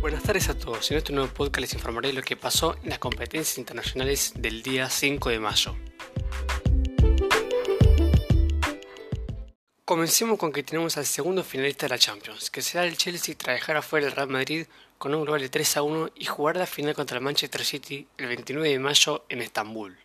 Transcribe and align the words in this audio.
Buenas 0.00 0.22
tardes 0.22 0.48
a 0.48 0.56
todos. 0.56 0.88
En 0.92 0.98
este 0.98 1.12
nuevo 1.12 1.28
podcast 1.28 1.60
les 1.60 1.74
informaré 1.74 2.12
lo 2.12 2.22
que 2.22 2.36
pasó 2.36 2.76
en 2.84 2.90
las 2.90 3.00
competencias 3.00 3.58
internacionales 3.58 4.32
del 4.36 4.62
día 4.62 4.88
5 4.88 5.28
de 5.28 5.40
mayo. 5.40 5.74
Comencemos 9.84 10.38
con 10.38 10.52
que 10.52 10.62
tenemos 10.62 10.96
al 10.98 11.06
segundo 11.06 11.42
finalista 11.42 11.86
de 11.86 11.90
la 11.90 11.98
Champions, 11.98 12.48
que 12.48 12.62
será 12.62 12.84
el 12.84 12.96
Chelsea 12.96 13.34
tras 13.36 13.56
dejar 13.56 13.76
afuera 13.76 14.06
el 14.06 14.12
Real 14.12 14.28
Madrid 14.28 14.66
con 14.98 15.12
un 15.16 15.22
global 15.24 15.40
de 15.40 15.48
3 15.48 15.78
a 15.78 15.82
1 15.82 16.10
y 16.14 16.26
jugar 16.26 16.56
la 16.56 16.66
final 16.66 16.94
contra 16.94 17.18
el 17.18 17.24
Manchester 17.24 17.64
City 17.64 18.06
el 18.18 18.28
29 18.28 18.68
de 18.68 18.78
mayo 18.78 19.24
en 19.28 19.42
Estambul. 19.42 19.98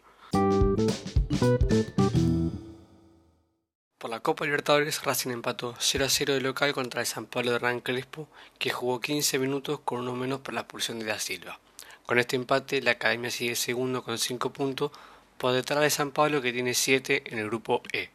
Por 4.04 4.09
la 4.09 4.20
Copa 4.20 4.43
Libertadores, 4.43 5.01
Racing 5.01 5.29
empató 5.29 5.75
0 5.79 6.03
a 6.03 6.09
0 6.09 6.33
de 6.33 6.41
local 6.41 6.73
contra 6.73 6.99
el 6.99 7.07
San 7.07 7.25
Pablo 7.25 7.52
de 7.52 7.55
Hernán 7.55 7.79
Crespo, 7.79 8.27
que 8.59 8.70
jugó 8.70 8.99
15 8.99 9.39
minutos 9.39 9.79
con 9.79 10.02
uno 10.02 10.13
menos 10.13 10.41
por 10.41 10.53
la 10.53 10.59
expulsión 10.59 10.99
de 10.99 11.05
Da 11.05 11.20
Silva. 11.20 11.57
Con 12.05 12.20
este 12.20 12.35
empate, 12.35 12.81
la 12.81 12.91
Academia 12.91 13.31
sigue 13.31 13.55
segundo 13.55 14.03
con 14.03 14.17
5 14.17 14.52
puntos, 14.52 14.91
por 15.38 15.53
detrás 15.53 15.79
de 15.79 15.89
San 15.89 16.12
Pablo 16.12 16.41
que 16.41 16.52
tiene 16.52 16.73
7 16.73 17.31
en 17.31 17.39
el 17.39 17.48
grupo 17.48 17.81
E. 17.93 18.09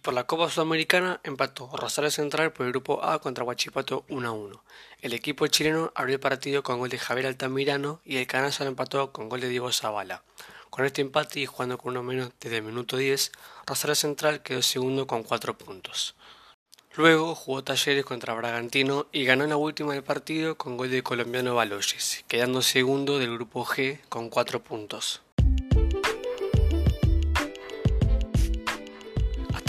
por 0.00 0.14
la 0.14 0.24
Copa 0.24 0.48
Sudamericana 0.48 1.20
empató 1.24 1.70
Rosario 1.76 2.10
Central 2.10 2.52
por 2.52 2.66
el 2.66 2.72
grupo 2.72 3.04
A 3.04 3.20
contra 3.20 3.44
Huachipato 3.44 4.04
1 4.08 4.28
a 4.28 4.32
1. 4.32 4.64
El 5.02 5.12
equipo 5.12 5.46
chileno 5.46 5.92
abrió 5.94 6.14
el 6.14 6.20
partido 6.20 6.62
con 6.62 6.78
gol 6.78 6.88
de 6.88 6.98
Javier 6.98 7.26
Altamirano 7.26 8.00
y 8.04 8.16
el 8.16 8.26
Canalla 8.26 8.64
lo 8.64 8.70
empató 8.70 9.12
con 9.12 9.28
gol 9.28 9.40
de 9.40 9.48
Diego 9.48 9.70
Zavala. 9.72 10.22
Con 10.70 10.84
este 10.84 11.02
empate 11.02 11.40
y 11.40 11.46
jugando 11.46 11.76
con 11.78 11.92
uno 11.92 12.02
menos 12.02 12.30
desde 12.40 12.58
el 12.58 12.62
minuto 12.62 12.96
10, 12.96 13.32
Rosario 13.66 13.94
Central 13.94 14.42
quedó 14.42 14.62
segundo 14.62 15.06
con 15.06 15.22
4 15.22 15.58
puntos. 15.58 16.14
Luego 16.96 17.34
jugó 17.34 17.62
Talleres 17.62 18.04
contra 18.04 18.34
Bragantino 18.34 19.06
y 19.12 19.24
ganó 19.24 19.44
en 19.44 19.50
la 19.50 19.56
última 19.56 19.92
del 19.92 20.02
partido 20.02 20.56
con 20.56 20.76
gol 20.76 20.90
de 20.90 21.02
colombiano 21.02 21.54
Baloyes, 21.54 22.24
quedando 22.26 22.62
segundo 22.62 23.18
del 23.18 23.34
grupo 23.34 23.64
G 23.64 24.00
con 24.08 24.28
4 24.28 24.62
puntos. 24.62 25.22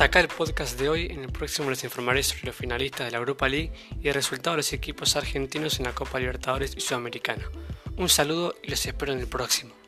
Hasta 0.02 0.18
acá 0.18 0.20
el 0.20 0.36
podcast 0.36 0.80
de 0.80 0.90
hoy, 0.90 1.06
en 1.12 1.20
el 1.20 1.32
próximo 1.32 1.70
les 1.70 1.84
informaré 1.84 2.24
sobre 2.24 2.48
los 2.48 2.56
finalistas 2.56 3.06
de 3.06 3.12
la 3.12 3.20
Europa 3.20 3.48
League 3.48 3.72
y 4.02 4.08
el 4.08 4.16
resultado 4.16 4.56
de 4.56 4.62
los 4.62 4.74
equipos 4.74 5.16
argentinos 5.16 5.78
en 5.78 5.86
la 5.86 5.94
Copa 5.94 6.18
Libertadores 6.18 6.74
y 6.76 6.82
Sudamericana. 6.82 7.44
Un 7.98 8.10
saludo 8.10 8.56
y 8.64 8.72
los 8.72 8.84
espero 8.84 9.14
en 9.14 9.20
el 9.20 9.28
próximo. 9.28 9.81